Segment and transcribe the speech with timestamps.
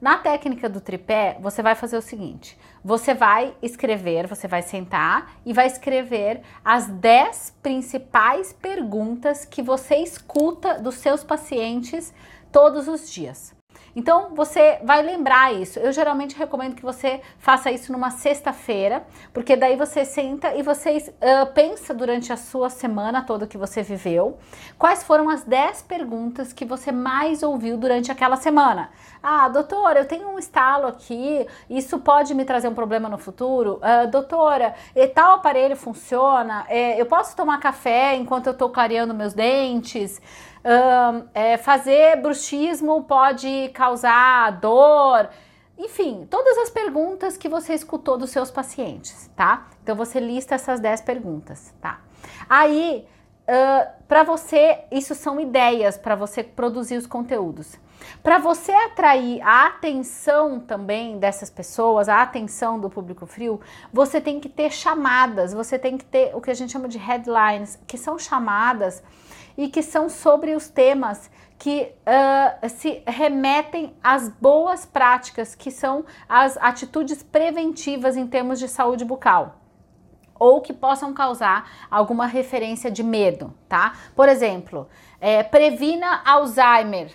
[0.00, 5.32] Na técnica do tripé, você vai fazer o seguinte: você vai escrever, você vai sentar
[5.44, 12.14] e vai escrever as 10 principais perguntas que você escuta dos seus pacientes
[12.52, 13.57] todos os dias.
[13.94, 15.78] Então você vai lembrar isso.
[15.78, 20.96] Eu geralmente recomendo que você faça isso numa sexta-feira, porque daí você senta e você
[20.96, 24.38] uh, pensa durante a sua semana toda que você viveu,
[24.78, 28.90] quais foram as 10 perguntas que você mais ouviu durante aquela semana.
[29.22, 33.80] Ah, doutora, eu tenho um estalo aqui, isso pode me trazer um problema no futuro?
[33.82, 34.74] Uh, doutora,
[35.14, 36.64] tal aparelho funciona?
[36.68, 40.20] É, eu posso tomar café enquanto eu estou clareando meus dentes?
[41.34, 45.28] É, fazer bruxismo pode causar dor?
[45.78, 49.68] Enfim, todas as perguntas que você escutou dos seus pacientes, tá?
[49.82, 52.00] Então você lista essas 10 perguntas, tá?
[52.50, 53.06] Aí,
[53.48, 57.78] uh, para você, isso são ideias para você produzir os conteúdos.
[58.22, 63.60] Para você atrair a atenção também dessas pessoas, a atenção do público frio,
[63.92, 66.98] você tem que ter chamadas, você tem que ter o que a gente chama de
[66.98, 69.02] headlines, que são chamadas
[69.58, 71.28] e que são sobre os temas
[71.58, 78.68] que uh, se remetem às boas práticas, que são as atitudes preventivas em termos de
[78.68, 79.56] saúde bucal
[80.38, 83.94] ou que possam causar alguma referência de medo, tá?
[84.14, 84.88] Por exemplo,
[85.20, 87.10] é, previna Alzheimer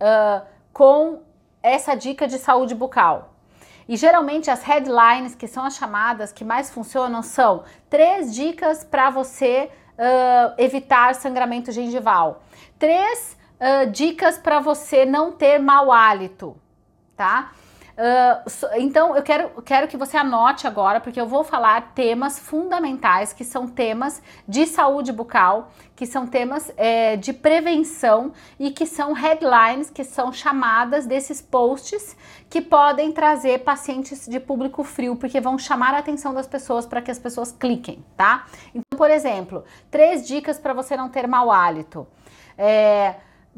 [0.00, 1.22] uh, com
[1.62, 3.34] essa dica de saúde bucal.
[3.88, 9.08] E geralmente as headlines, que são as chamadas que mais funcionam, são três dicas para
[9.10, 12.42] você uh, evitar sangramento gengival.
[12.78, 16.56] Três uh, dicas para você não ter mau hálito,
[17.16, 17.52] tá?
[17.94, 23.32] Uh, então eu quero, quero que você anote agora, porque eu vou falar temas fundamentais
[23.32, 29.12] que são temas de saúde bucal, que são temas é, de prevenção e que são
[29.12, 32.16] headlines, que são chamadas desses posts
[32.50, 37.00] que podem trazer pacientes de público frio, porque vão chamar a atenção das pessoas para
[37.00, 38.46] que as pessoas cliquem, tá?
[38.74, 42.08] Então, por exemplo, três dicas para você não ter mau hálito.
[42.58, 43.14] É,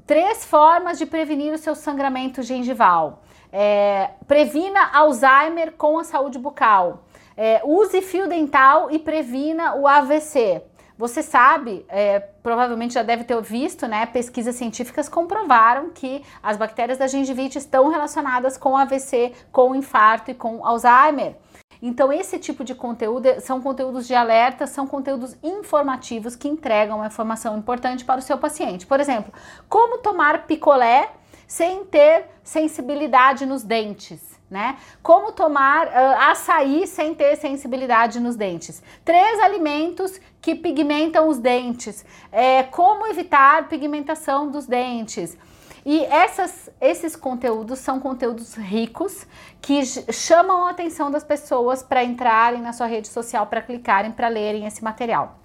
[0.07, 3.23] três formas de prevenir o seu sangramento gengival.
[3.53, 7.05] É, previna Alzheimer com a saúde bucal.
[7.37, 10.63] É, use fio dental e previna o AVC.
[10.99, 14.07] Você sabe, é, provavelmente já deve ter visto, né?
[14.07, 20.35] Pesquisas científicas comprovaram que as bactérias da gengivite estão relacionadas com AVC, com infarto e
[20.35, 21.37] com Alzheimer.
[21.81, 27.07] Então, esse tipo de conteúdo são conteúdos de alerta, são conteúdos informativos que entregam uma
[27.07, 28.87] informação importante para o seu paciente.
[28.87, 29.33] Por exemplo,
[29.69, 31.11] como tomar picolé
[31.47, 34.37] sem ter sensibilidade nos dentes.
[34.49, 34.77] Né?
[35.03, 38.81] Como tomar uh, açaí sem ter sensibilidade nos dentes?
[39.05, 42.05] Três alimentos que pigmentam os dentes.
[42.31, 45.37] É, como evitar pigmentação dos dentes?
[45.87, 49.25] E essas, esses conteúdos são conteúdos ricos
[49.63, 54.27] que chamam a atenção das pessoas para entrarem na sua rede social, para clicarem, para
[54.27, 55.39] lerem esse material.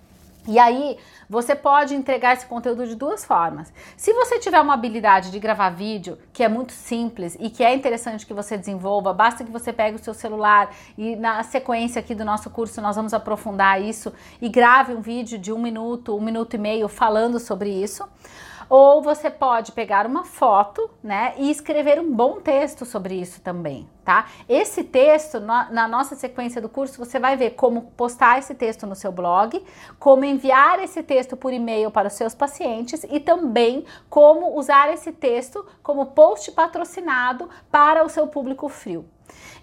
[0.48, 0.98] E aí,
[1.30, 3.72] você pode entregar esse conteúdo de duas formas.
[3.96, 7.76] Se você tiver uma habilidade de gravar vídeo, que é muito simples e que é
[7.76, 12.16] interessante que você desenvolva, basta que você pegue o seu celular e na sequência aqui
[12.16, 16.22] do nosso curso nós vamos aprofundar isso e grave um vídeo de um minuto, um
[16.22, 18.04] minuto e meio falando sobre isso.
[18.74, 23.86] Ou você pode pegar uma foto, né, e escrever um bom texto sobre isso também,
[24.06, 24.28] tá?
[24.48, 28.96] Esse texto, na nossa sequência do curso, você vai ver como postar esse texto no
[28.96, 29.62] seu blog,
[30.00, 35.12] como enviar esse texto por e-mail para os seus pacientes e também como usar esse
[35.12, 39.06] texto como post patrocinado para o seu público frio.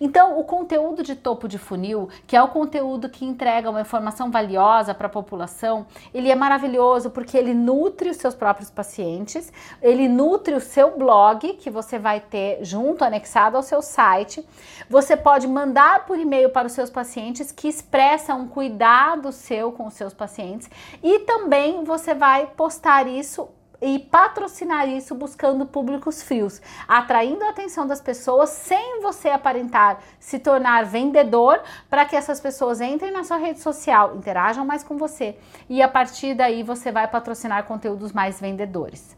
[0.01, 4.31] Então, o conteúdo de topo de funil, que é o conteúdo que entrega uma informação
[4.31, 9.53] valiosa para a população, ele é maravilhoso porque ele nutre os seus próprios pacientes,
[9.83, 14.47] ele nutre o seu blog, que você vai ter junto, anexado ao seu site.
[14.89, 19.87] Você pode mandar por e-mail para os seus pacientes que expressa um cuidado seu com
[19.87, 20.71] os seus pacientes
[21.03, 23.49] e também você vai postar isso
[23.81, 30.39] e patrocinar isso buscando públicos frios, atraindo a atenção das pessoas sem você aparentar se
[30.39, 35.37] tornar vendedor para que essas pessoas entrem na sua rede social, interajam mais com você
[35.69, 39.17] e a partir daí você vai patrocinar conteúdos mais vendedores.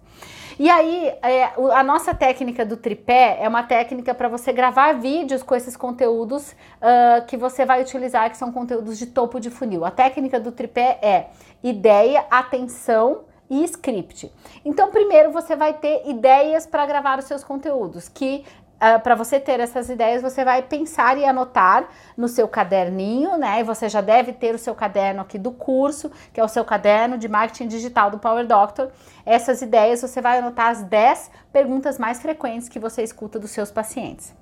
[0.58, 5.43] E aí, é, a nossa técnica do tripé é uma técnica para você gravar vídeos
[5.43, 9.87] com esses conteúdos uh, que você vai utilizar, que são conteúdos de topo de funil.
[9.87, 11.31] A técnica do tripé é
[11.62, 14.32] ideia, atenção e script.
[14.64, 18.44] Então, primeiro você vai ter ideias para gravar os seus conteúdos, que
[18.76, 23.61] uh, para você ter essas ideias, você vai pensar e anotar no seu caderninho, né?
[23.61, 26.64] E você já deve ter o seu caderno aqui do curso, que é o seu
[26.64, 28.91] caderno de marketing digital do Power Doctor.
[29.26, 33.70] Essas ideias você vai anotar as 10 perguntas mais frequentes que você escuta dos seus
[33.70, 34.39] pacientes.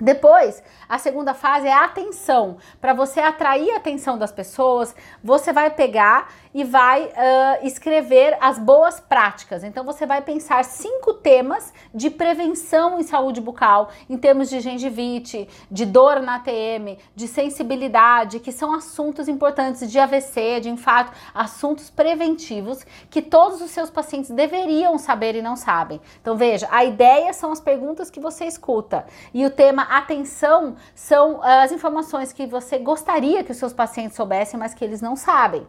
[0.00, 2.56] Depois, a segunda fase é a atenção.
[2.80, 8.58] Para você atrair a atenção das pessoas, você vai pegar e vai uh, escrever as
[8.58, 9.64] boas práticas.
[9.64, 15.48] Então, você vai pensar cinco temas de prevenção em saúde bucal, em termos de gengivite,
[15.70, 21.90] de dor na ATM, de sensibilidade, que são assuntos importantes de AVC, de infarto, assuntos
[21.90, 26.00] preventivos que todos os seus pacientes deveriam saber e não sabem.
[26.20, 31.42] Então, veja, a ideia são as perguntas que você escuta e o tema atenção são
[31.42, 35.66] as informações que você gostaria que os seus pacientes soubessem, mas que eles não sabem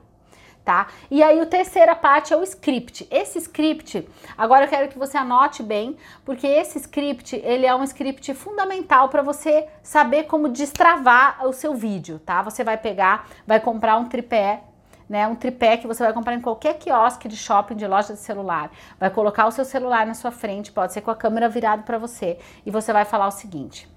[0.65, 0.87] tá?
[1.11, 3.07] E aí a terceira parte é o script.
[3.11, 5.95] Esse script, agora eu quero que você anote bem,
[6.25, 11.75] porque esse script, ele é um script fundamental para você saber como destravar o seu
[11.75, 12.41] vídeo, tá?
[12.41, 14.63] Você vai pegar, vai comprar um tripé
[15.07, 18.19] né, um tripé que você vai comprar em qualquer quiosque de shopping, de loja de
[18.19, 18.71] celular.
[18.99, 21.99] Vai colocar o seu celular na sua frente, pode ser com a câmera virada para
[21.99, 23.87] você, e você vai falar o seguinte,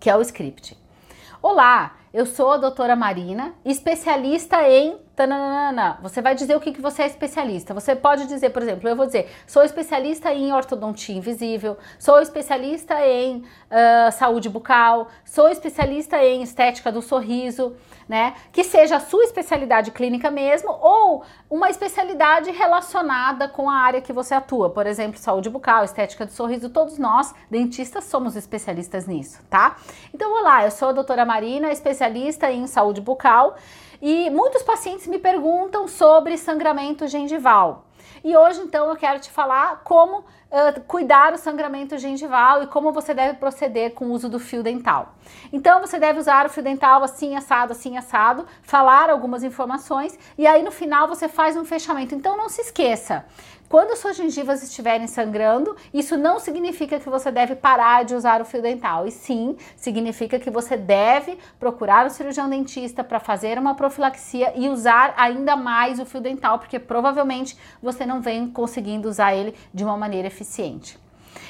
[0.00, 0.76] que é o script.
[1.42, 5.98] Olá, eu sou a doutora Marina, especialista em tananana.
[6.00, 7.74] Você vai dizer o que, que você é especialista.
[7.74, 13.04] Você pode dizer, por exemplo, eu vou dizer, sou especialista em ortodontia invisível, sou especialista
[13.04, 17.74] em uh, saúde bucal, sou especialista em estética do sorriso,
[18.08, 18.34] né?
[18.52, 24.12] Que seja a sua especialidade clínica mesmo ou uma especialidade relacionada com a área que
[24.12, 24.70] você atua.
[24.70, 29.76] Por exemplo, saúde bucal, estética do sorriso, todos nós, dentistas, somos especialistas nisso, tá?
[30.14, 31.97] Então, olá, eu sou a doutora Marina, especialista
[32.50, 33.56] em saúde bucal.
[34.00, 37.86] E muitos pacientes me perguntam sobre sangramento gengival.
[38.24, 42.92] E hoje, então, eu quero te falar como uh, cuidar do sangramento gengival e como
[42.92, 45.14] você deve proceder com o uso do fio dental.
[45.52, 50.46] Então, você deve usar o fio dental assim, assado, assim, assado, falar algumas informações e
[50.46, 52.14] aí no final você faz um fechamento.
[52.14, 53.24] Então, não se esqueça,
[53.68, 58.44] quando suas gengivas estiverem sangrando, isso não significa que você deve parar de usar o
[58.44, 63.74] fio dental, e sim significa que você deve procurar o cirurgião dentista para fazer uma
[63.74, 69.34] profilaxia e usar ainda mais o fio dental, porque provavelmente você não vem conseguindo usar
[69.34, 70.98] ele de uma maneira eficiente.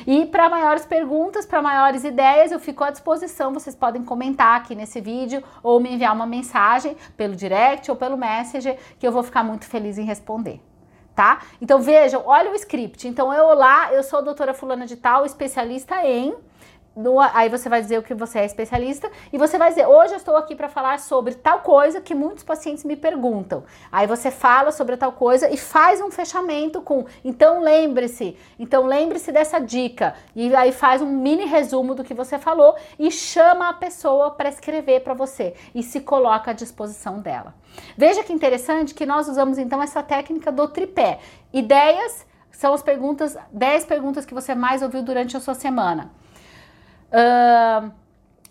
[0.07, 3.53] E para maiores perguntas, para maiores ideias, eu fico à disposição.
[3.53, 8.17] Vocês podem comentar aqui nesse vídeo ou me enviar uma mensagem pelo direct ou pelo
[8.17, 10.61] Messenger, que eu vou ficar muito feliz em responder
[11.19, 11.41] tá?
[11.61, 13.09] Então vejam, olha o script.
[13.09, 16.33] Então eu lá, eu sou a doutora fulana de tal, especialista em
[16.99, 20.15] no, aí você vai dizer o que você é especialista e você vai dizer, hoje
[20.15, 23.63] eu estou aqui para falar sobre tal coisa que muitos pacientes me perguntam.
[23.93, 29.31] Aí você fala sobre tal coisa e faz um fechamento com, então lembre-se, então lembre-se
[29.31, 30.15] dessa dica.
[30.35, 34.49] E aí faz um mini resumo do que você falou e chama a pessoa para
[34.49, 37.55] escrever para você e se coloca à disposição dela.
[37.97, 41.21] Veja que interessante que nós usamos então essa técnica do tripé.
[41.53, 46.11] Ideias são as perguntas, 10 perguntas que você mais ouviu durante a sua semana.
[47.11, 47.91] Uh,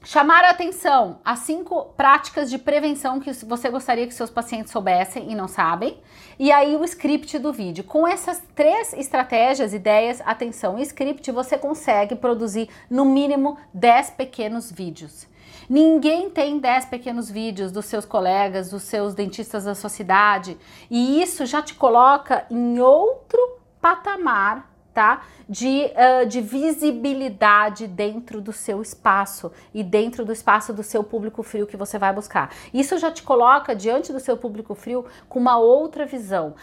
[0.03, 5.31] chamar a atenção a cinco práticas de prevenção que você gostaria que seus pacientes soubessem
[5.31, 5.99] e não sabem.
[6.39, 7.83] E aí o script do vídeo.
[7.83, 14.71] Com essas três estratégias, ideias, atenção e script, você consegue produzir no mínimo 10 pequenos
[14.71, 15.27] vídeos.
[15.69, 20.57] Ninguém tem 10 pequenos vídeos dos seus colegas, dos seus dentistas da sua cidade,
[20.89, 25.21] e isso já te coloca em outro patamar tá?
[25.47, 31.43] De, uh, de visibilidade dentro do seu espaço e dentro do espaço do seu público
[31.43, 32.49] frio que você vai buscar.
[32.73, 36.55] Isso já te coloca diante do seu público frio com uma outra visão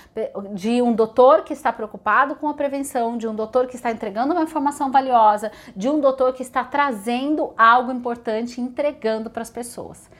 [0.52, 4.34] de um doutor que está preocupado com a prevenção, de um doutor que está entregando
[4.34, 10.10] uma informação valiosa, de um doutor que está trazendo algo importante, entregando para as pessoas.